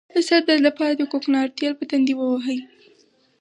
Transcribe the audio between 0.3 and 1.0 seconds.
درد لپاره